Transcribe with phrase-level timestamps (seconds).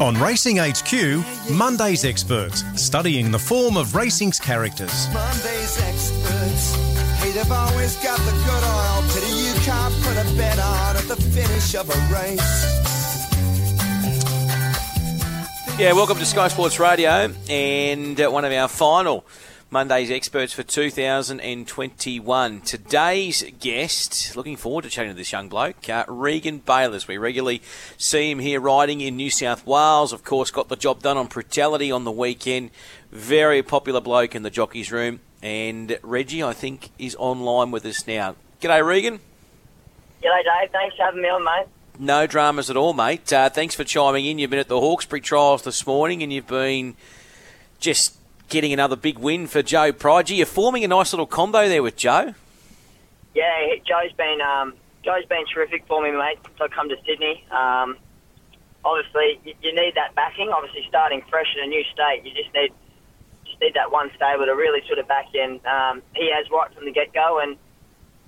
[0.00, 5.08] On Racing HQ, Monday's experts, studying the form of racing's characters.
[5.12, 6.74] Monday's experts.
[7.20, 9.02] Hey, they've always got the good oil.
[9.12, 12.80] Pity you can't put a bet on at the finish of a race.
[15.78, 19.26] Yeah, welcome to Sky Sports Radio and uh, one of our final
[19.72, 22.60] Monday's experts for 2021.
[22.62, 27.06] Today's guest, looking forward to chatting to this young bloke, uh, Regan Bayliss.
[27.06, 27.62] We regularly
[27.96, 30.12] see him here riding in New South Wales.
[30.12, 32.72] Of course, got the job done on Brutality on the weekend.
[33.12, 35.20] Very popular bloke in the jockeys room.
[35.40, 38.34] And Reggie, I think, is online with us now.
[38.60, 39.20] G'day, Regan.
[40.20, 40.72] G'day, Dave.
[40.72, 41.68] Thanks for having me on, mate.
[41.96, 43.32] No dramas at all, mate.
[43.32, 44.40] Uh, thanks for chiming in.
[44.40, 46.96] You've been at the Hawkesbury trials this morning and you've been
[47.78, 48.19] just
[48.50, 50.34] getting another big win for Joe Prodigy.
[50.34, 52.34] You're forming a nice little combo there with Joe.
[53.34, 56.38] Yeah, Joe's been um, Joe's been terrific for me, mate.
[56.44, 57.96] Since I come to Sydney, um,
[58.84, 60.50] obviously you, you need that backing.
[60.50, 62.72] Obviously, starting fresh in a new state, you just need
[63.46, 65.60] just need that one stable to really sort of back in.
[65.64, 67.56] Um, he has right from the get go, and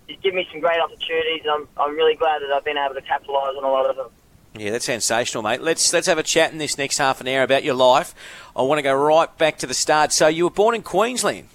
[0.07, 1.43] he's given me some great opportunities.
[1.51, 4.09] I'm I'm really glad that I've been able to capitalise on a lot of them.
[4.55, 5.63] Yeah, that's sensational, mate.
[5.63, 8.15] Let's let's have a chat in this next half an hour about your life.
[8.55, 10.13] I want to go right back to the start.
[10.13, 11.49] So you were born in Queensland.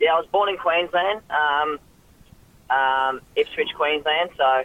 [0.00, 1.78] Yeah, I was born in Queensland, um,
[2.68, 4.30] um, Ipswich, Queensland.
[4.36, 4.64] So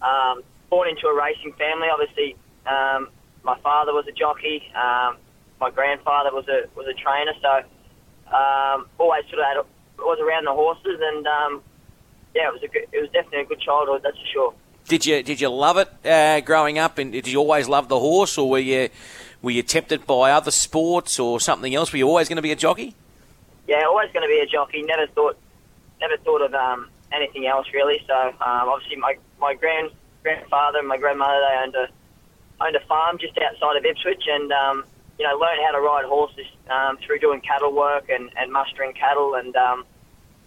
[0.00, 1.88] um, born into a racing family.
[1.92, 3.08] Obviously, um,
[3.42, 4.62] my father was a jockey.
[4.76, 5.16] Um,
[5.60, 7.32] my grandfather was a was a trainer.
[7.42, 9.56] So um, always sort of had,
[9.98, 11.26] was around the horses, and
[12.32, 14.02] yeah, it was a good, it was definitely a good childhood.
[14.04, 14.54] That's for sure.
[14.90, 18.00] Did you did you love it uh, growing up, and did you always love the
[18.00, 18.88] horse, or were you
[19.40, 21.92] were you tempted by other sports or something else?
[21.92, 22.96] Were you always going to be a jockey?
[23.68, 24.82] Yeah, always going to be a jockey.
[24.82, 25.38] Never thought
[26.00, 28.02] never thought of um, anything else really.
[28.08, 29.92] So um, obviously my my grand
[30.24, 31.86] grandfather and my grandmother they owned a
[32.60, 34.82] owned a farm just outside of Ipswich, and um,
[35.20, 38.92] you know learned how to ride horses um, through doing cattle work and, and mustering
[38.94, 39.84] cattle, and um,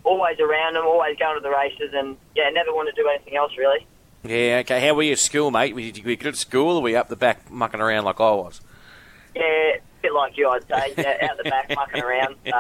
[0.03, 3.37] always around them, always going to the races, and yeah, never wanted to do anything
[3.37, 3.87] else really.
[4.23, 4.79] Yeah, okay.
[4.85, 5.73] How were you at school, mate?
[5.73, 8.05] Were you, were you good at school, or were you up the back mucking around
[8.05, 8.61] like I was?
[9.35, 10.93] Yeah, a bit like you, I'd say.
[10.97, 12.35] Yeah, out the back mucking around.
[12.45, 12.57] So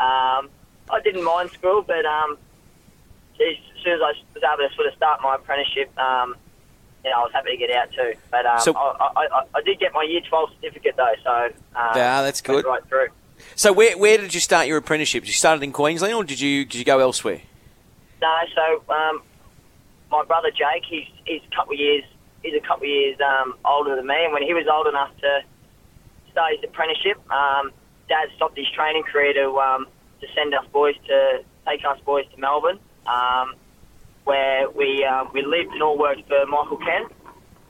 [0.00, 0.48] um,
[0.90, 2.36] I didn't mind school, but um,
[3.36, 6.34] geez, as soon as I was able to sort of start my apprenticeship, um,
[7.04, 8.14] you know, I was happy to get out too.
[8.30, 11.30] But um, So- I, I, I, I did get my Year 12 certificate though, so
[11.76, 12.64] um, Yeah, that's good.
[12.64, 13.08] Right through.
[13.54, 15.22] So where where did you start your apprenticeship?
[15.22, 17.40] Did you start it in Queensland, or did you did you go elsewhere?
[18.20, 19.22] No, so um,
[20.10, 22.04] my brother Jake, he's he's a couple of years
[22.42, 25.10] he's a couple of years um, older than me, and when he was old enough
[25.20, 25.40] to
[26.30, 27.70] start his apprenticeship, um,
[28.08, 29.86] Dad stopped his training career to um,
[30.20, 33.54] to send us boys to take us boys to Melbourne, um,
[34.24, 37.12] where we um, we lived and all worked for Michael Kent.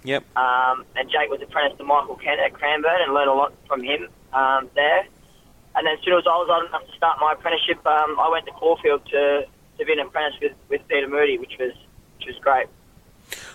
[0.04, 0.25] Yep.
[0.37, 3.82] Um, and Jake was apprentice to Michael Kent at Cranbourne and learned a lot from
[3.82, 5.04] him um, there.
[5.75, 8.28] And then as soon as I was old enough to start my apprenticeship, um, I
[8.31, 9.43] went to Caulfield to,
[9.78, 11.72] to be an apprentice with, with Peter Moody, which was
[12.19, 12.67] which is great.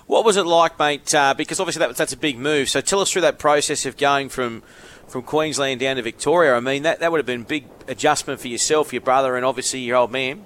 [0.06, 1.13] What was it like, mate?
[1.13, 2.69] Uh, because obviously that, that's a big move.
[2.69, 4.63] So tell us through that process of going from
[5.07, 6.56] from Queensland down to Victoria.
[6.56, 9.46] I mean, that, that would have been a big adjustment for yourself, your brother, and
[9.46, 10.44] obviously your old man.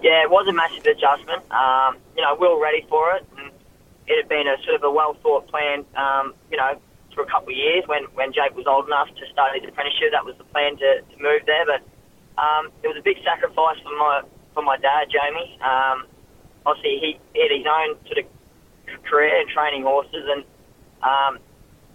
[0.00, 1.42] Yeah, it was a massive adjustment.
[1.50, 3.50] Um, you know, we were ready for it, and
[4.06, 5.84] it had been a sort of a well thought plan.
[5.96, 6.78] Um, you know,
[7.14, 10.12] for a couple of years when when Jake was old enough to start his apprenticeship,
[10.12, 11.64] that was the plan to, to move there.
[11.66, 11.82] But
[12.40, 15.58] um, it was a big sacrifice for my for my dad, Jamie.
[15.60, 16.06] Um,
[16.66, 20.44] obviously, he, had his own sort of career in training horses, and
[21.02, 21.38] um,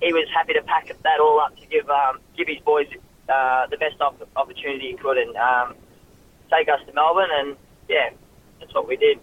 [0.02, 2.88] he was happy to pack that all up to give um, give his boys
[3.28, 5.76] uh, the best op- opportunity he could, and um,
[6.52, 7.30] take us to Melbourne.
[7.32, 7.56] And
[7.88, 8.10] yeah,
[8.60, 9.20] that's what we did.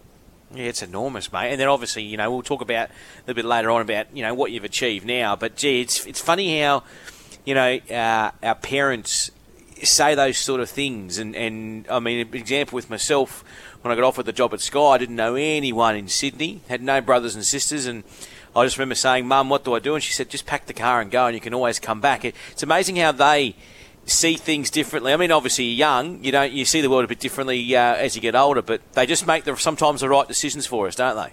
[0.54, 1.50] Yeah, it's enormous, mate.
[1.50, 2.92] And then obviously, you know, we'll talk about a
[3.26, 5.36] little bit later on about you know what you've achieved now.
[5.36, 6.84] But gee, it's it's funny how
[7.44, 9.30] you know uh, our parents
[9.82, 11.18] say those sort of things.
[11.18, 13.44] And and I mean, an example with myself
[13.86, 16.82] when I got offered the job at Sky, I didn't know anyone in Sydney, had
[16.82, 18.04] no brothers and sisters, and
[18.54, 20.75] I just remember saying, "Mum, what do I do?" And she said, "Just pack the
[20.75, 23.55] car and go, and you can always come back." It, it's amazing how they
[24.06, 25.12] see things differently.
[25.12, 27.94] I mean, obviously, you're young, you don't you see the world a bit differently uh,
[27.94, 30.96] as you get older, but they just make the sometimes the right decisions for us,
[30.96, 31.32] don't they?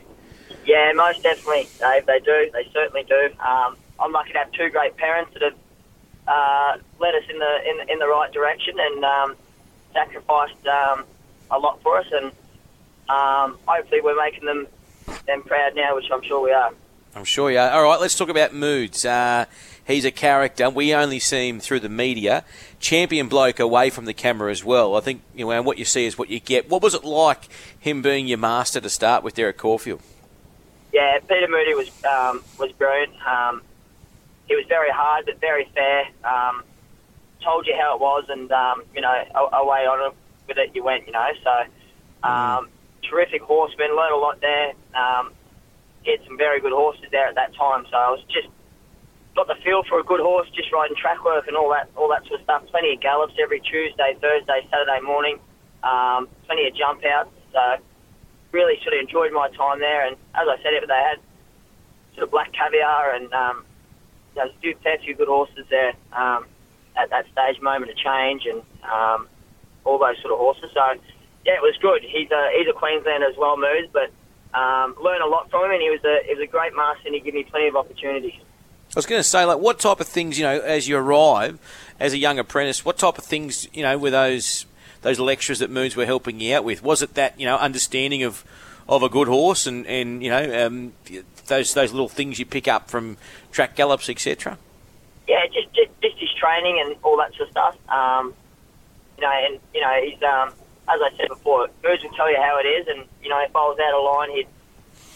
[0.66, 2.06] Yeah, most definitely, Dave.
[2.06, 2.50] They do.
[2.54, 3.30] They certainly do.
[3.40, 5.58] Um, I'm lucky to have two great parents that have
[6.28, 9.36] uh, led us in the in, in the right direction and um,
[9.94, 11.06] sacrificed um,
[11.52, 12.32] a lot for us, and
[13.10, 14.68] um, hopefully we're making them
[15.28, 16.72] them proud now, which I'm sure we are.
[17.16, 17.70] I'm sure you are.
[17.72, 19.06] All right, let's talk about moods.
[19.06, 19.46] Uh,
[19.86, 20.70] he's a character.
[20.70, 22.44] We only see him through the media.
[22.80, 24.96] Champion bloke away from the camera as well.
[24.96, 26.70] I think you know and what you see is what you get.
[26.70, 30.02] What was it like him being your master to start with there at Caulfield?
[30.92, 33.14] Yeah, Peter Moody was um, was brilliant.
[33.26, 33.62] Um,
[34.48, 36.06] he was very hard but very fair.
[36.24, 36.64] Um,
[37.44, 39.24] told you how it was, and um, you know,
[39.54, 40.18] away on it
[40.48, 41.06] with it you went.
[41.06, 42.70] You know, so um,
[43.10, 43.96] terrific horseman.
[43.96, 44.74] Learned a lot there.
[44.96, 45.34] Um,
[46.06, 47.86] had some very good horses there at that time.
[47.90, 48.48] So I was just
[49.36, 52.10] got the feel for a good horse, just riding track work and all that, all
[52.10, 52.64] that sort of stuff.
[52.70, 55.40] Plenty of gallops every Tuesday, Thursday, Saturday morning.
[55.84, 57.32] Um, plenty of jump outs.
[57.52, 57.78] So
[58.52, 60.06] really sort of enjoyed my time there.
[60.06, 61.20] And as I said, they had
[62.16, 63.66] sort of black caviar and um,
[64.36, 66.46] there's a few, fair few good horses there um,
[66.98, 69.28] at that stage, moment of change, and um,
[69.84, 70.70] all those sort of horses.
[70.74, 70.82] So
[71.46, 72.02] yeah, it was good.
[72.04, 74.12] He's a he's a Queenslander as well, Moose, but
[74.58, 77.08] um, learned a lot from him, and he was a he was a great master,
[77.08, 78.40] and he gave me plenty of opportunities.
[78.96, 81.58] I was going to say, like, what type of things, you know, as you arrive
[82.00, 84.68] as a young apprentice, what type of things, you know, were those
[85.02, 86.84] those lecturers that Moons were helping you out with?
[86.84, 88.44] Was it that, you know, understanding of
[88.88, 90.94] of a good horse and, and you know, um,
[91.48, 93.18] those those little things you pick up from
[93.52, 94.58] track gallops, etc.?
[95.28, 97.90] Yeah, just, just just his training and all that sort of stuff.
[97.90, 98.34] Um,
[99.18, 100.54] you know, and you know, he's um,
[100.90, 103.56] as I said before, Moose will tell you how it is, and you know, if
[103.56, 104.48] I was out of line, he'd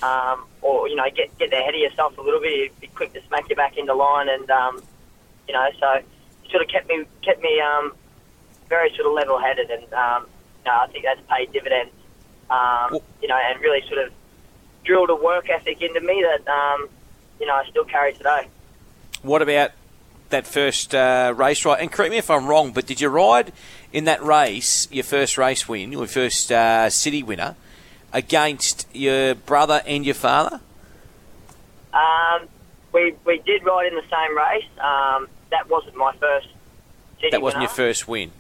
[0.04, 2.72] um, or you know, get get ahead of yourself a little bit.
[2.72, 4.82] He'd be quick to smack you back into line, and um,
[5.48, 6.06] you know, so it
[6.52, 7.94] sort of kept me kept me um,
[8.70, 10.28] very sort of level headed, and um,
[10.66, 11.92] you know, I think that's paid dividends.
[12.50, 14.14] Um, you know, and really sort of
[14.84, 16.88] drilled a work ethic into me that um,
[17.40, 18.48] you know I still carry today.
[19.22, 19.72] What about
[20.30, 21.80] that first uh, race ride?
[21.82, 23.52] And correct me if I'm wrong, but did you ride
[23.94, 27.56] in that race, your first race win, your first uh, city winner,
[28.14, 30.60] against your brother and your father?
[31.94, 32.48] Um,
[32.94, 34.66] we we did ride in the same race.
[34.80, 36.48] Um, that wasn't my first.
[37.18, 37.70] City That wasn't winner.
[37.70, 38.32] your first win.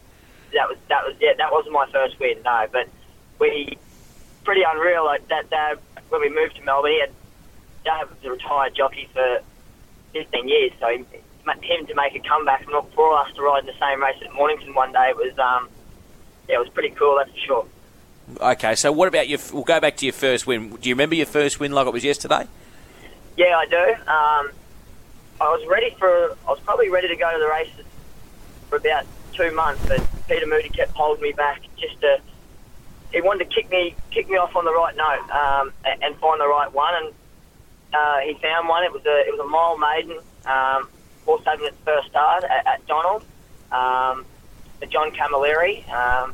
[0.53, 1.33] That was that was yeah.
[1.37, 2.37] That wasn't my first win.
[2.43, 2.87] No, but
[3.39, 3.77] we
[4.43, 5.05] pretty unreal.
[5.05, 5.49] Like that.
[5.49, 5.79] Dad,
[6.09, 7.11] when we moved to Melbourne, he had
[7.83, 9.39] Dad was a retired jockey for
[10.13, 10.71] 15 years.
[10.79, 11.05] So him,
[11.63, 14.17] him to make a comeback and not for us to ride in the same race
[14.23, 15.69] at Mornington one day it was um
[16.47, 17.17] yeah it was pretty cool.
[17.17, 17.65] That's for sure.
[18.41, 19.39] Okay, so what about your?
[19.53, 20.75] We'll go back to your first win.
[20.75, 22.45] Do you remember your first win like it was yesterday?
[23.37, 23.93] Yeah, I do.
[24.01, 24.51] Um,
[25.39, 26.35] I was ready for.
[26.45, 27.85] I was probably ready to go to the races
[28.69, 31.61] for about two months, but Peter Moody kept holding me back.
[31.77, 32.19] Just to,
[33.13, 36.15] he wanted to kick me, kick me off on the right note um, and, and
[36.17, 37.13] find the right one, and
[37.93, 38.83] uh, he found one.
[38.83, 40.19] It was a, it was a mile maiden.
[40.45, 40.89] Um,
[41.45, 43.23] having its first start at, at Donald.
[43.71, 44.25] Um,
[44.79, 45.87] the John Camilleri.
[45.91, 46.33] Um,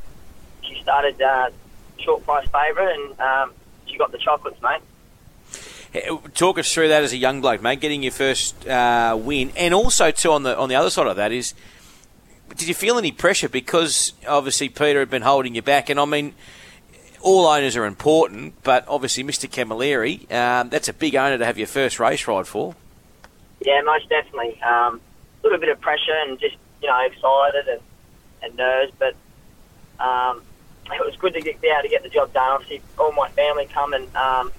[0.61, 1.49] she started uh,
[1.97, 3.53] short price favourite, and um,
[3.85, 4.81] she got the chocolates, mate.
[6.33, 9.73] Talk us through that as a young bloke, mate, getting your first uh, win, and
[9.73, 11.53] also too on the on the other side of that is,
[12.55, 16.05] did you feel any pressure because obviously Peter had been holding you back, and I
[16.05, 16.33] mean,
[17.21, 19.47] all owners are important, but obviously Mr.
[19.47, 22.75] Camilleri, um, that's a big owner to have your first race ride for.
[23.63, 24.59] Yeah, most definitely.
[24.61, 25.01] Um,
[25.41, 27.81] a little bit of pressure and just you know excited and,
[28.43, 29.15] and nerves, but
[30.03, 30.43] um,
[30.91, 32.51] it was good to get, able to get the job done.
[32.51, 34.51] Obviously, all my family come and um,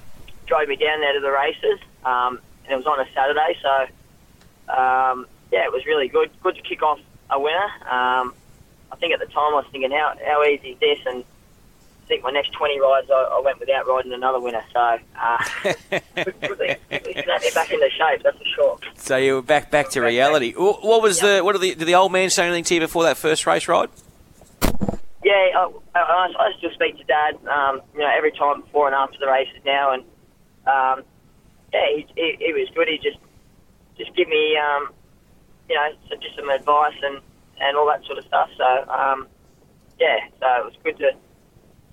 [0.47, 3.73] drove me down there to the races, um, and it was on a Saturday, so
[4.73, 6.31] um, yeah, it was really good.
[6.43, 6.99] Good to kick off
[7.31, 7.71] a winner.
[7.91, 8.35] Um,
[8.93, 10.99] I think at the time I was thinking, how how easy is this?
[11.07, 11.25] And
[12.05, 15.39] I think my next 20 rides I, I went without riding another winner, so uh,
[16.13, 18.23] quickly, quickly snapped back into shape.
[18.23, 18.79] That's for sure.
[18.97, 20.53] So you were back back to reality.
[20.53, 23.05] What was the what did the did the old man say anything to you before
[23.05, 23.89] that first race ride?
[25.25, 27.39] Yeah, I, I, I still speak to Dad.
[27.47, 30.03] Um, you know, every time before and after the races now, and
[30.67, 31.05] um,
[31.73, 32.89] yeah, he, he, he was good.
[32.89, 33.19] He just
[33.97, 34.91] just give me, um,
[35.71, 37.21] you know, some, just some advice and,
[37.61, 38.51] and all that sort of stuff.
[38.59, 39.27] So um,
[39.99, 41.13] yeah, so it was good to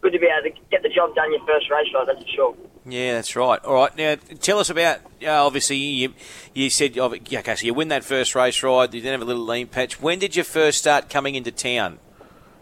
[0.01, 2.07] good to be able to get the job done your first race ride.
[2.07, 2.55] That's for sure.
[2.85, 3.63] Yeah, that's right.
[3.63, 4.99] All right, now tell us about.
[5.23, 6.13] Uh, obviously, you
[6.53, 8.93] you said oh, yeah, okay, so you win that first race ride.
[8.93, 10.01] You then have a little lean patch.
[10.01, 11.99] When did you first start coming into town?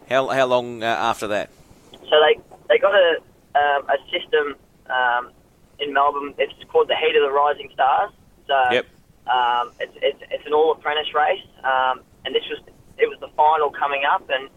[0.08, 1.50] How how long uh, after that?
[1.92, 3.16] So they they got a
[3.54, 4.56] um, a system
[4.90, 5.30] um,
[5.78, 6.34] in Melbourne.
[6.38, 8.10] It's called the Heat of the Rising Stars.
[8.46, 8.86] So Yep.
[9.26, 12.60] um, it's, it's it's an all apprentice race, um, and this was
[12.98, 14.50] it was the final coming up, and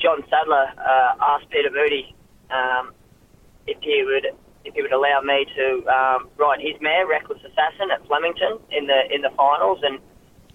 [0.00, 2.14] John Sadler uh, asked Peter Moody
[2.50, 2.92] um,
[3.66, 4.26] if he would
[4.64, 8.86] if he would allow me to um, ride his mare, Reckless Assassin, at Flemington in
[8.86, 9.98] the in the finals, and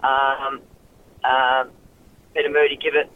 [0.04, 0.62] um,
[1.24, 1.72] um,
[2.34, 3.12] Peter Moody give it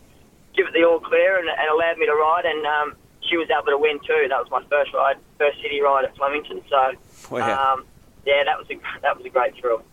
[0.55, 2.95] give it the all clear and, and allowed me to ride, and um,
[3.29, 4.27] she was able to win too.
[4.29, 6.61] That was my first ride, first city ride at Flemington.
[6.69, 6.91] So
[7.31, 7.73] Wow.
[7.73, 7.85] um,
[8.25, 9.83] yeah, that was a that was a great thrill.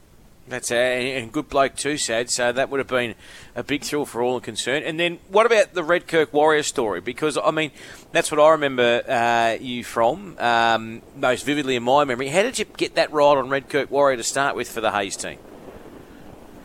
[0.48, 2.30] That's a and good bloke too, Sad.
[2.30, 3.14] So that would have been
[3.54, 4.84] a big thrill for all concerned.
[4.84, 7.00] And then what about the Redkirk Warrior story?
[7.00, 7.70] Because I mean,
[8.12, 12.28] that's what I remember uh, you from um, most vividly in my memory.
[12.28, 15.16] How did you get that ride on Redkirk Warrior to start with for the Hayes
[15.16, 15.38] team?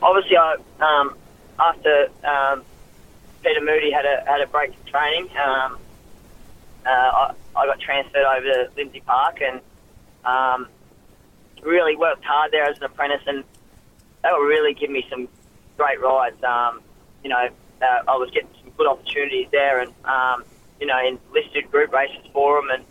[0.04, 1.16] obviously, I um,
[1.60, 2.64] after um,
[3.42, 5.78] Peter Moody had a had a break in training, um,
[6.86, 9.62] uh, I, I got transferred over to Lindsay Park and
[10.26, 10.68] um,
[11.64, 13.44] really worked hard there as an apprentice, and
[14.24, 15.28] they were really giving me some
[15.78, 16.42] great rides.
[16.44, 16.82] Um,
[17.24, 17.50] you know,
[17.82, 20.44] uh, I was getting some good opportunities there, and um,
[20.80, 22.84] you know, in listed group races for them, and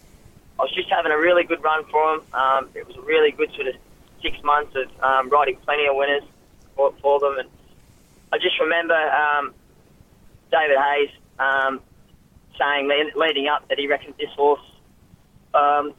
[0.58, 2.26] I was just having a really good run for them.
[2.34, 3.74] Um, it was a really good sort of
[4.22, 6.22] six months of um, riding plenty of winners
[6.76, 7.48] for, for them, and
[8.32, 9.54] I just remember um,
[10.50, 11.80] David Hayes um,
[12.58, 14.60] saying le- leading up that he reckons this horse,
[15.54, 15.92] um,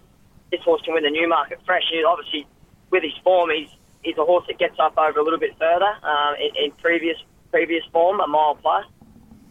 [0.51, 1.83] this horse can win the Newmarket Fresh.
[1.91, 2.47] And obviously,
[2.89, 3.69] with his form, he's
[4.03, 7.17] he's a horse that gets up over a little bit further um, in, in previous
[7.51, 8.85] previous form, a mile plus.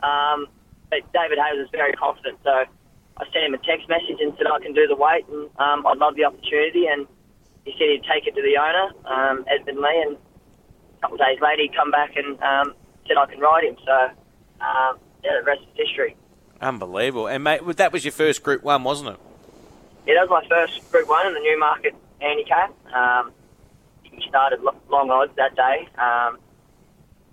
[0.02, 0.46] Um,
[0.90, 4.46] but David Hayes is very confident, so I sent him a text message and said
[4.46, 6.86] I can do the weight and um, I'd love the opportunity.
[6.86, 7.06] And
[7.64, 11.20] he said he'd take it to the owner, um, Edmund Lee, and a couple of
[11.20, 12.74] days later he'd come back and um,
[13.06, 13.76] said I can ride him.
[13.86, 13.94] So
[14.60, 16.16] um, yeah, the rest is history.
[16.60, 17.28] Unbelievable.
[17.28, 19.20] And mate, that was your first Group One, wasn't it?
[20.06, 22.74] Yeah, that was my first Group One in the Newmarket handicap.
[22.92, 23.32] Um,
[24.12, 25.88] he started long odds that day.
[25.98, 26.38] Um,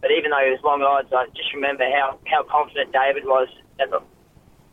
[0.01, 3.49] but even though he was long odds, I just remember how, how confident David was
[3.77, 4.01] that the,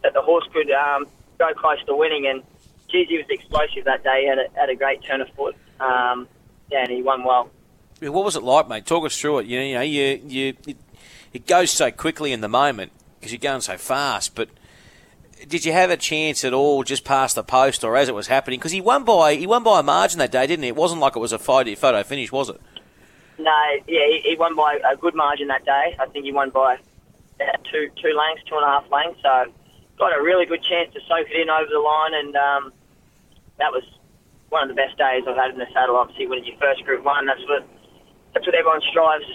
[0.03, 1.07] that the horse could um,
[1.39, 2.27] go close to winning.
[2.27, 2.43] And
[2.89, 4.23] geez, he was explosive that day.
[4.23, 5.57] He had a, had a great turn of foot.
[5.81, 6.29] Um,
[6.73, 7.51] and he won well.
[8.01, 8.87] Yeah, What was it like, mate?
[8.87, 9.47] Talk us through it.
[9.47, 10.77] You, know, you, you it,
[11.33, 14.35] it goes so quickly in the moment because you're going so fast.
[14.35, 14.49] But
[15.49, 18.26] did you have a chance at all just past the post or as it was
[18.26, 18.59] happening?
[18.59, 20.69] Because he won by he won by a margin that day, didn't he?
[20.69, 22.61] It wasn't like it was a photo, finish, was it?
[23.38, 23.52] No,
[23.87, 25.97] yeah, he, he won by a good margin that day.
[25.99, 26.78] I think he won by
[27.40, 29.21] uh, two two lengths, two and a half lengths.
[29.23, 29.52] So
[29.99, 32.73] got a really good chance to soak it in over the line, and um,
[33.59, 33.85] that was
[34.49, 35.97] one of the best days I've had in the saddle.
[35.97, 37.66] Obviously, winning your first Group One, that's what
[38.33, 39.26] that's what everyone strives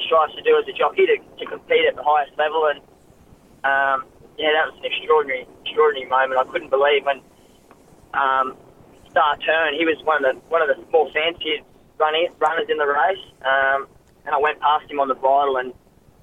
[0.00, 2.66] strives to do as a jockey to, to compete at the highest level.
[2.66, 2.80] And
[3.64, 4.04] um,
[4.38, 6.40] yeah, that was an extraordinary extraordinary moment.
[6.40, 7.20] I couldn't believe when
[8.14, 8.56] um,
[9.10, 9.74] Star Turn.
[9.74, 11.64] He was one of the one of the more fancied
[11.98, 13.86] running, runners in the race, um,
[14.26, 15.72] and I went past him on the bridle, and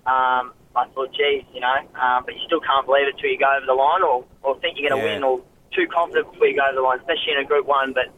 [0.06, 3.38] um, I thought, geez, you know, um, but you still can't believe it till you
[3.40, 5.14] go over the line, or, or think you're going to Yeah.
[5.16, 5.42] win, or
[5.72, 7.94] too confident before you go over the line, especially in a Group One.
[7.94, 8.10] But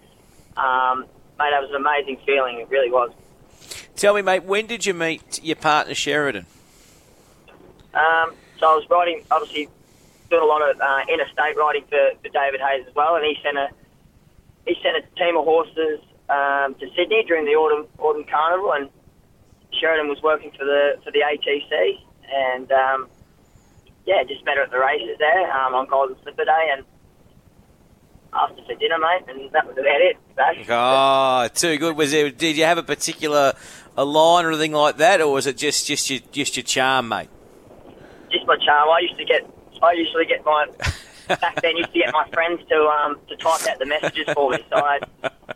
[0.59, 1.01] um,
[1.39, 2.59] mate, that was an amazing feeling.
[2.59, 3.11] It really was.
[3.95, 6.45] Tell me, mate, when did you meet your partner Sheridan?
[7.93, 9.69] Um, so I was riding, obviously,
[10.29, 13.37] doing a lot of uh, interstate riding for, for David Hayes as well, and he
[13.43, 13.69] sent a
[14.65, 18.89] he sent a team of horses um, to Sydney during the autumn autumn carnival, and
[19.79, 21.99] Sheridan was working for the for the ATC,
[22.33, 23.07] and um,
[24.05, 26.85] yeah, just met her at the races there um, on Golden Slipper Day, and
[28.33, 30.17] asked her for dinner, mate, and that was about it.
[30.35, 30.65] Bash.
[30.69, 31.95] Oh, too good.
[31.95, 32.29] Was there?
[32.31, 33.53] Did you have a particular
[33.95, 37.09] a line or anything like that, or was it just just your just your charm,
[37.09, 37.29] mate?
[38.35, 38.89] just my charm.
[38.89, 39.47] I used to get,
[39.81, 40.67] I usually get my,
[41.27, 44.51] back then used to get my friends to um to type out the messages for
[44.51, 44.57] me.
[44.69, 44.99] So I,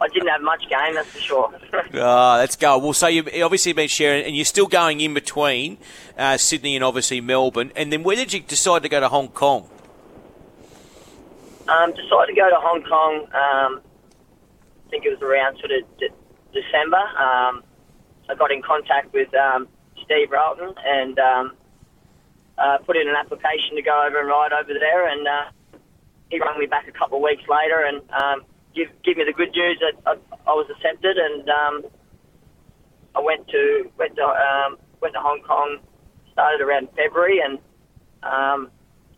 [0.01, 1.53] I didn't have much game, that's for sure.
[1.93, 2.77] Oh, let's go.
[2.77, 5.77] Well, so you've obviously been sharing, and you're still going in between
[6.17, 7.71] uh, Sydney and obviously Melbourne.
[7.75, 9.67] And then where did you decide to go to Hong Kong?
[11.69, 13.15] um, decided to go to Hong Kong.
[13.25, 13.81] Um,
[14.87, 16.09] I think it was around sort of de-
[16.61, 16.97] December.
[16.97, 17.63] Um,
[18.29, 19.67] I got in contact with um,
[20.03, 21.53] Steve Ralton and um,
[22.59, 25.07] uh, put in an application to go over and ride over there.
[25.07, 25.45] And uh,
[26.29, 29.33] he rang me back a couple of weeks later and um, give give me the
[29.33, 30.13] good news that I,
[30.45, 31.17] I was accepted.
[31.17, 31.85] And um,
[33.15, 35.79] I went to went to um, went to Hong Kong.
[36.33, 37.59] Started around February, and
[38.23, 38.71] um,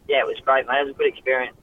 [0.08, 0.82] yeah, it was great, mate.
[0.82, 1.56] It was a good experience.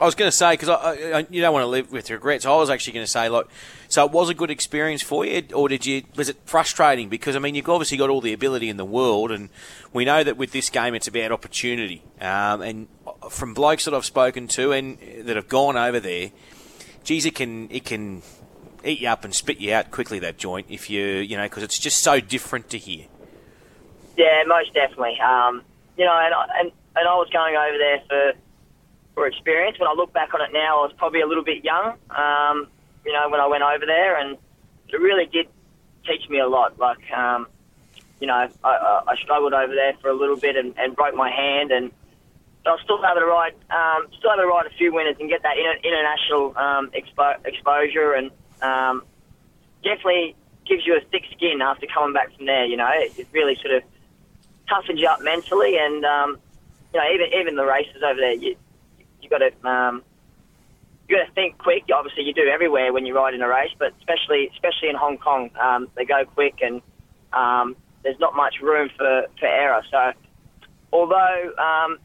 [0.00, 2.46] I was going to say because I, I, you don't want to live with regrets.
[2.46, 3.50] I was actually going to say, look,
[3.88, 6.04] so it was a good experience for you, or did you?
[6.14, 7.08] Was it frustrating?
[7.08, 9.48] Because I mean, you've obviously got all the ability in the world, and
[9.92, 12.04] we know that with this game, it's about opportunity.
[12.20, 12.88] Um, and
[13.28, 16.30] from blokes that I've spoken to and that have gone over there,
[17.02, 18.22] geez, it can it can
[18.84, 21.64] eat you up and spit you out quickly that joint if you you know because
[21.64, 23.06] it's just so different to here.
[24.16, 25.18] Yeah, most definitely.
[25.20, 25.62] Um,
[25.96, 28.38] you know, and, I- and and I was going over there for
[29.18, 29.78] for experience.
[29.80, 31.98] When I look back on it now, I was probably a little bit young.
[32.10, 32.68] Um,
[33.04, 34.38] you know, when I went over there, and
[34.88, 35.48] it really did
[36.06, 36.78] teach me a lot.
[36.78, 37.48] Like, um,
[38.20, 41.30] you know, I, I, struggled over there for a little bit and, and broke my
[41.30, 41.90] hand, and
[42.64, 45.28] I was still able to ride, um, still able to ride a few winners and
[45.28, 48.30] get that inter- international um, expo- exposure, and
[48.62, 49.02] um,
[49.82, 52.66] definitely gives you a thick skin after coming back from there.
[52.66, 53.82] You know, it, it really sort of
[54.70, 56.38] toughens you up mentally, and um,
[56.94, 58.56] you know, even even the races over there, you
[59.20, 60.02] you got to um,
[61.08, 61.84] you got to think quick.
[61.94, 65.18] Obviously, you do everywhere when you ride in a race, but especially especially in Hong
[65.18, 66.82] Kong, um, they go quick, and
[67.32, 69.82] um, there's not much room for, for error.
[69.90, 70.12] So,
[70.92, 71.98] although um,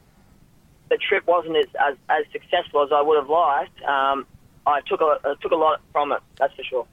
[0.89, 4.25] the trip wasn't as, as, as successful as I would have liked, um,
[4.65, 6.19] I took a, I took a lot from it.
[6.39, 6.87] That's for sure.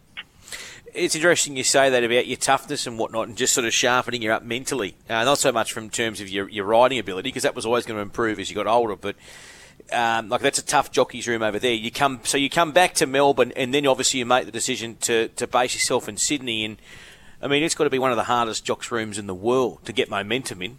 [0.93, 4.23] It's interesting you say that about your toughness and whatnot, and just sort of sharpening
[4.23, 4.97] you up mentally.
[5.09, 7.87] Uh, not so much from terms of your, your riding ability, because that was always
[7.87, 8.97] going to improve as you got older.
[8.97, 9.15] But
[9.93, 11.73] um, like that's a tough jockey's room over there.
[11.73, 14.97] You come, so you come back to Melbourne, and then obviously you make the decision
[15.03, 16.65] to, to base yourself in Sydney.
[16.65, 16.77] And
[17.43, 19.85] I mean, it's got to be one of the hardest jocks' rooms in the world
[19.85, 20.79] to get momentum in.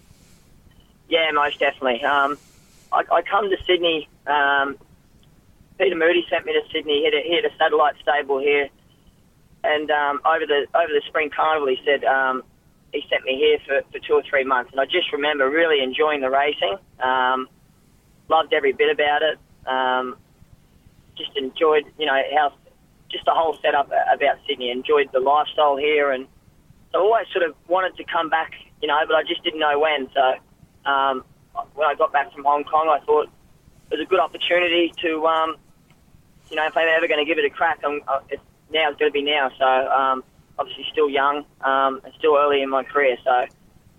[1.10, 2.04] Yeah, most definitely.
[2.04, 2.38] Um,
[2.92, 4.08] I, I come to Sydney.
[4.28, 4.78] Um,
[5.78, 7.00] Peter Moody sent me to Sydney.
[7.00, 8.70] He had a, he had a satellite stable here
[9.64, 12.44] and um, over the over the spring carnival, he said um,
[12.92, 15.84] he sent me here for, for two or three months, and I just remember really
[15.84, 16.78] enjoying the racing.
[18.30, 19.38] Loved every bit about it.
[19.68, 20.18] Um,
[21.18, 22.54] just enjoyed, you know, how
[23.10, 24.72] just the whole setup about Sydney.
[24.72, 26.28] Enjoyed the lifestyle here, and
[26.92, 29.60] so I always sort of wanted to come back, you know, but I just didn't
[29.60, 30.10] know when.
[30.14, 31.24] So um,
[31.76, 33.30] when I got back from Hong Kong, I thought
[33.92, 35.56] it was a good opportunity to, um,
[36.50, 38.90] you know, if I'm ever going to give it a crack, I'm, uh, it's now
[38.90, 39.52] it's going to be now.
[39.58, 40.24] So um,
[40.58, 43.18] obviously still young um, and still early in my career.
[43.24, 43.32] So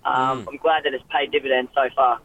[0.05, 0.49] um, mm.
[0.49, 2.21] I'm glad that it's paid dividends so far.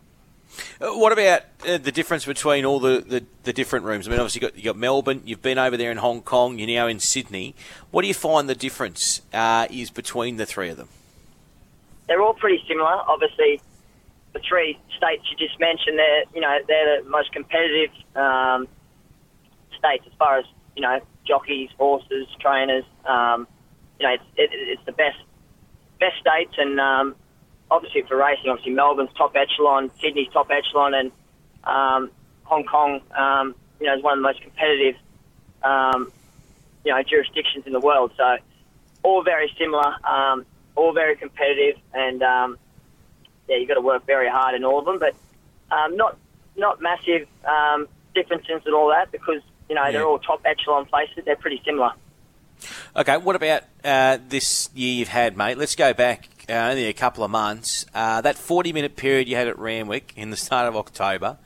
[0.82, 4.08] Uh, what about uh, the difference between all the, the, the, different rooms?
[4.08, 5.22] I mean, obviously you got you got Melbourne.
[5.26, 6.58] You've been over there in Hong Kong.
[6.60, 7.56] You're now in Sydney.
[7.92, 10.90] What do you find the difference uh, is between the three of them?
[12.08, 12.88] They're all pretty similar.
[12.88, 13.62] Obviously,
[14.34, 18.68] the three states you just mentioned, they're you know they're the most competitive um,
[19.78, 22.86] states as far as you know jockeys, horses, trainers.
[23.06, 23.48] Um,
[24.00, 25.18] you know, it's, it, it's the best
[26.00, 27.16] best states, and um,
[27.70, 31.12] obviously for racing, obviously Melbourne's top echelon, Sydney's top echelon, and
[31.64, 32.12] um,
[32.44, 34.96] Hong Kong, um, you know, is one of the most competitive,
[35.64, 36.12] um,
[36.86, 38.12] you know, jurisdictions in the world.
[38.18, 38.38] So
[39.04, 40.46] all very similar, um,
[40.76, 42.58] all very competitive, and um,
[43.48, 45.16] yeah, you've got to work very hard in all of them, but
[45.76, 46.18] um, not
[46.56, 49.92] not massive um, differences and all that because you know, yeah.
[49.92, 51.24] they're all top echelon places.
[51.26, 51.92] They're pretty similar.
[52.96, 55.58] Okay, what about uh, this year you've had, mate?
[55.58, 57.86] Let's go back uh, only a couple of months.
[57.94, 61.38] Uh, that 40 minute period you had at Randwick in the start of October,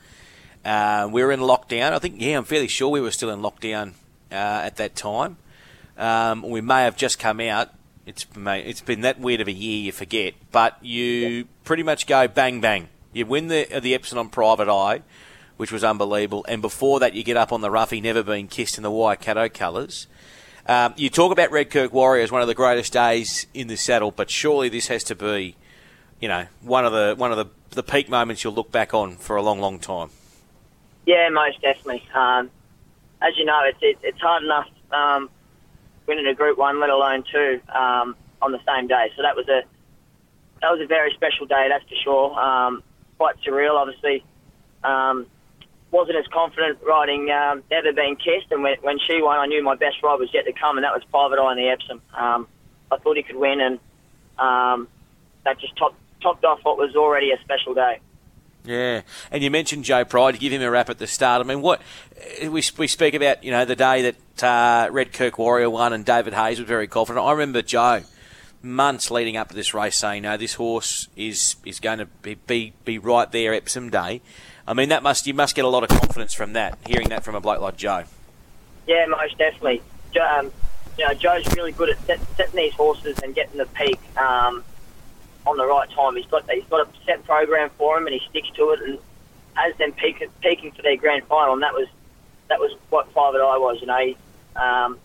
[0.63, 1.93] uh, we were in lockdown.
[1.93, 3.93] I think, yeah, I'm fairly sure we were still in lockdown
[4.31, 5.37] uh, at that time.
[5.97, 7.69] Um, we may have just come out.
[8.05, 10.33] It's it's been that weird of a year, you forget.
[10.51, 11.43] But you yeah.
[11.63, 12.89] pretty much go bang bang.
[13.13, 15.03] You win the the Epsom Private Eye
[15.61, 16.43] which was unbelievable.
[16.49, 19.47] And before that, you get up on the roughy, never been kissed in the Waikato
[19.47, 20.07] colours.
[20.67, 24.11] Um, you talk about Redkirk Warrior as one of the greatest days in the saddle,
[24.11, 25.55] but surely this has to be,
[26.19, 29.15] you know, one of the one of the, the peak moments you'll look back on
[29.15, 30.09] for a long, long time.
[31.05, 32.03] Yeah, most definitely.
[32.13, 32.49] Um,
[33.21, 35.29] as you know, it's it, it's hard enough um,
[36.07, 39.11] winning a Group One, let alone two, um, on the same day.
[39.15, 39.63] So that was a
[40.61, 42.39] that was a very special day, that's for sure.
[42.39, 42.83] Um,
[43.17, 44.23] quite surreal, obviously.
[45.91, 49.61] Wasn't as confident riding um, Never Been Kissed, and when, when she won, I knew
[49.61, 52.01] my best ride was yet to come, and that was Private Eye in the Epsom.
[52.13, 52.47] Um,
[52.91, 53.79] I thought he could win, and
[54.39, 54.87] um,
[55.43, 57.99] that just topped, topped off what was already a special day.
[58.63, 59.01] Yeah,
[59.31, 60.39] and you mentioned Joe Pride.
[60.39, 61.43] Give him a rap at the start.
[61.43, 61.81] I mean, what
[62.41, 66.33] we we speak about, you know, the day that uh, Redkirk Warrior won and David
[66.33, 67.25] Hayes was very confident.
[67.25, 68.03] I remember Joe
[68.61, 72.35] months leading up to this race saying, "No, this horse is is going to be
[72.35, 74.21] be, be right there Epsom Day."
[74.67, 77.23] I mean, that must you must get a lot of confidence from that, hearing that
[77.23, 78.03] from a bloke like Joe.
[78.87, 79.81] Yeah, most definitely.
[80.19, 80.51] Um,
[80.97, 84.63] you know, Joe's really good at set, setting these horses and getting the peak um,
[85.45, 86.15] on the right time.
[86.15, 88.99] He's got he's got a set program for him, and he sticks to it, and
[89.53, 91.53] has them peak, peaking for their grand final.
[91.53, 91.87] And that was
[92.49, 93.79] that was what Private Eye was.
[93.81, 94.17] You know, he,
[94.55, 94.99] um,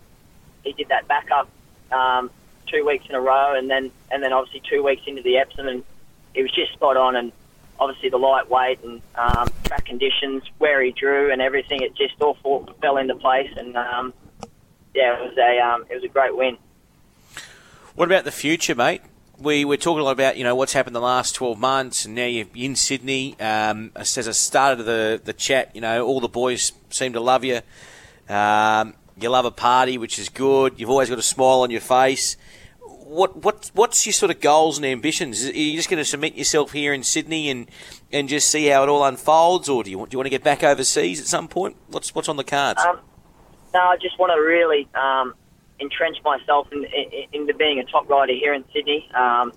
[0.65, 1.49] he did that backup
[1.93, 2.31] um,
[2.67, 5.69] two weeks in a row, and then and then obviously two weeks into the Epsom,
[5.69, 5.85] and
[6.35, 7.17] he was just spot on.
[7.17, 7.33] And
[7.79, 12.37] obviously the lightweight and um, track conditions, where he drew and everything, it just all
[12.81, 13.51] fell into place.
[13.57, 14.15] And um,
[14.95, 16.59] yeah, it was a um, it was a great win.
[17.95, 19.03] What about the future, mate?
[19.39, 22.15] We were talking a lot about you know what's happened the last twelve months, and
[22.15, 23.39] now you're in Sydney.
[23.41, 27.45] Um, as I started the the chat, you know all the boys seem to love
[27.45, 27.61] you.
[28.29, 30.75] Um, you love a party, which is good.
[30.79, 32.37] You've always got a smile on your face
[33.07, 35.45] what what what's your sort of goals and ambitions?
[35.45, 37.71] Are you just going to submit yourself here in Sydney and
[38.13, 40.31] and just see how it all unfolds, or do you want do you want to
[40.31, 41.77] get back overseas at some point?
[41.89, 42.83] What's what's on the cards?
[42.85, 42.99] Um,
[43.73, 45.35] no, I just want to really um,
[45.79, 49.09] entrench myself in, in, into being a top rider here in Sydney.
[49.15, 49.53] Um,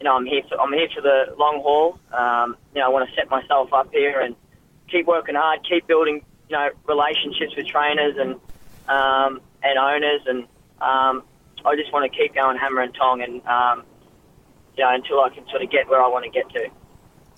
[0.00, 1.98] you know, I'm here for I'm here for the long haul.
[2.12, 4.34] Um, you know, I want to set myself up here and
[4.88, 8.34] keep working hard, keep building you know relationships with trainers and
[8.88, 10.46] um, and owners and
[10.80, 11.22] um,
[11.64, 13.84] I just want to keep going hammer and tong and um,
[14.76, 16.68] you know, until I can sort of get where I want to get to.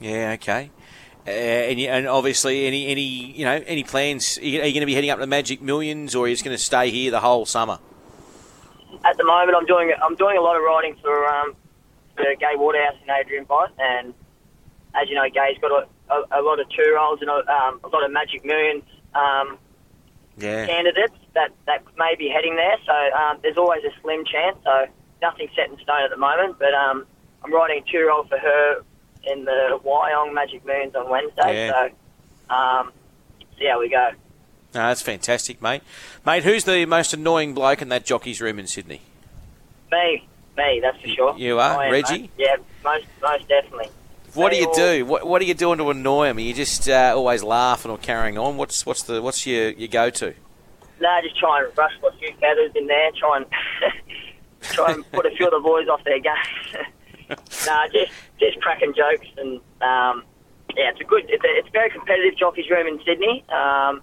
[0.01, 0.71] Yeah, okay.
[1.27, 4.39] Uh, and, and obviously, any any you know any plans?
[4.39, 6.45] Are you, you going to be heading up to Magic Millions, or are you just
[6.45, 7.79] going to stay here the whole summer?
[9.05, 11.55] At the moment, I'm doing I'm doing a lot of riding for um,
[12.17, 14.15] for Gai Waterhouse and Adrian Bott, and
[14.95, 17.81] as you know, Gai's got a, a, a lot of two rolls and a, um,
[17.85, 18.83] a lot of Magic Millions
[19.15, 19.59] um,
[20.39, 20.67] Yeah.
[20.67, 22.77] candidates that, that may be heading there.
[22.87, 24.57] So um, there's always a slim chance.
[24.65, 24.87] So
[25.21, 26.59] nothing set in stone at the moment.
[26.59, 27.07] But um,
[27.45, 28.83] I'm riding a two roll for her
[29.25, 31.67] in the Wyong Magic Moons on Wednesday.
[31.67, 31.89] Yeah.
[32.49, 32.93] So um,
[33.59, 34.11] see how we go.
[34.75, 35.83] No, that's fantastic, mate.
[36.25, 39.03] Mate, who's the most annoying bloke in that jockey's room in Sydney?
[39.91, 41.37] Me, me, that's for sure.
[41.37, 41.83] you are?
[41.83, 42.23] Am, Reggie?
[42.23, 42.31] mate.
[42.39, 43.91] Yeah, most most definitely.
[44.35, 45.05] What do you all- do?
[45.05, 46.39] What, what are you doing to annoy him?
[46.39, 48.57] Are you just uh, always laughing or carrying on?
[48.57, 50.35] What's what's the what's your, your go to?
[51.01, 53.11] No, just try and rush a few feathers in there.
[53.19, 53.47] Try and
[54.63, 56.87] try and put a few of the boys off their game.
[57.67, 60.25] nah, just just cracking jokes and um,
[60.77, 61.25] yeah, it's a good.
[61.29, 64.03] It's a, it's a very competitive jockeys room in Sydney, um,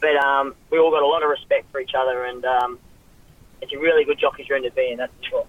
[0.00, 2.78] but um, we all got a lot of respect for each other, and um,
[3.62, 4.98] it's a really good jockeys room to be in.
[4.98, 5.46] That's for sure.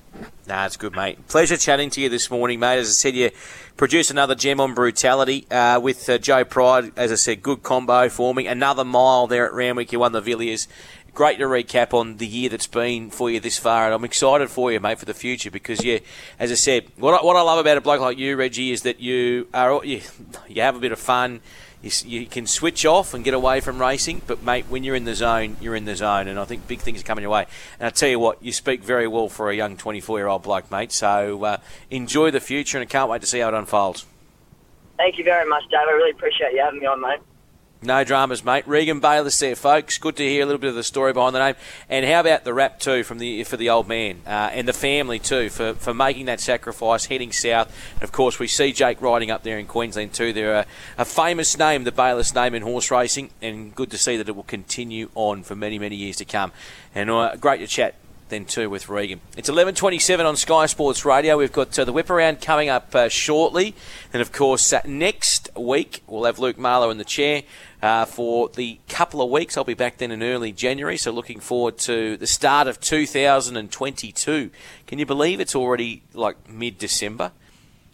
[0.47, 1.27] Nah, it's good, mate.
[1.27, 2.77] Pleasure chatting to you this morning, mate.
[2.77, 3.31] As I said, you
[3.77, 6.91] produced another gem on brutality uh, with uh, Joe Pride.
[6.95, 8.47] As I said, good combo forming.
[8.47, 9.91] Another mile there at Randwick.
[9.91, 10.67] You won the Villiers.
[11.15, 14.49] Great to recap on the year that's been for you this far, and I'm excited
[14.49, 15.99] for you, mate, for the future because, yeah,
[16.37, 18.81] as I said, what I, what I love about a bloke like you, Reggie, is
[18.81, 20.01] that you are you,
[20.49, 21.39] you have a bit of fun.
[21.85, 25.05] You, you can switch off and get away from racing, but mate, when you're in
[25.05, 27.45] the zone, you're in the zone, and I think big things are coming your way.
[27.79, 30.41] And I tell you what, you speak very well for a young 24 year old
[30.41, 30.91] bloke, mate.
[30.91, 31.57] So uh,
[31.91, 34.05] enjoy the future, and I can't wait to see how it unfolds.
[34.97, 35.81] Thank you very much, Dave.
[35.87, 37.19] I really appreciate you having me on, mate.
[37.85, 38.67] No dramas, mate.
[38.67, 39.99] Regan Bayliss there, folks.
[39.99, 41.55] Good to hear a little bit of the story behind the name.
[41.87, 44.73] And how about the rap too from the for the old man uh, and the
[44.73, 47.71] family too for, for making that sacrifice, heading south.
[47.93, 50.33] And of course, we see Jake riding up there in Queensland too.
[50.33, 50.65] They're a,
[50.97, 54.35] a famous name, the Bayliss name in horse racing, and good to see that it
[54.35, 56.51] will continue on for many many years to come.
[56.95, 57.95] And uh, great to chat
[58.29, 59.21] then too with Regan.
[59.37, 61.37] It's 11:27 on Sky Sports Radio.
[61.37, 63.75] We've got uh, the whip around coming up uh, shortly,
[64.11, 67.43] and of course uh, next week we'll have Luke Marlowe in the chair
[67.81, 69.57] uh, for the couple of weeks.
[69.57, 74.49] I'll be back then in early January, so looking forward to the start of 2022.
[74.87, 77.31] Can you believe it's already like mid-December?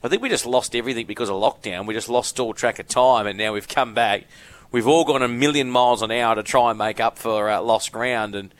[0.03, 1.85] I think we just lost everything because of lockdown.
[1.85, 4.23] We just lost all track of time, and now we've come back.
[4.71, 7.61] We've all gone a million miles an hour to try and make up for uh,
[7.61, 8.53] lost ground, and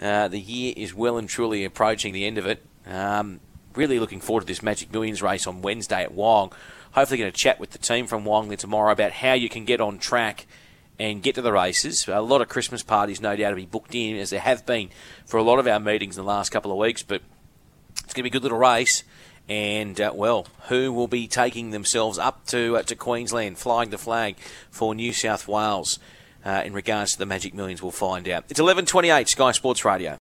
[0.00, 2.64] uh, the year is well and truly approaching the end of it.
[2.86, 3.40] Um,
[3.74, 6.52] really looking forward to this Magic Millions race on Wednesday at Wyong.
[6.92, 9.64] Hopefully, going to chat with the team from Wyong there tomorrow about how you can
[9.64, 10.46] get on track
[10.98, 12.08] and get to the races.
[12.08, 14.90] A lot of Christmas parties, no doubt, to be booked in, as there have been
[15.24, 17.02] for a lot of our meetings in the last couple of weeks.
[17.02, 17.22] But
[18.04, 19.04] it's going to be a good little race.
[19.48, 23.98] And uh, well, who will be taking themselves up to uh, to Queensland, flying the
[23.98, 24.36] flag
[24.70, 25.98] for New South Wales
[26.44, 27.82] Uh, in regards to the Magic Millions?
[27.82, 28.44] We'll find out.
[28.48, 30.18] It's eleven twenty eight, Sky Sports Radio.